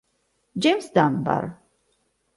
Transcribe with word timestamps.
James 0.57 0.89
Dunbar 0.89 1.45